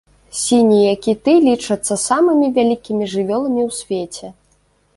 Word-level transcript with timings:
Сінія 0.43 0.93
кіты 1.05 1.35
лічацца 1.49 1.93
самымі 2.07 2.47
вялікімі 2.57 3.11
жывёламі 3.15 3.61
ў 3.69 3.71
свеце. 3.81 4.27